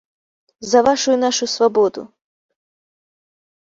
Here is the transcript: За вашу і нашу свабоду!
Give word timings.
За 0.71 0.79
вашу 0.87 1.09
і 1.17 1.21
нашу 1.25 1.45
свабоду! 1.55 2.01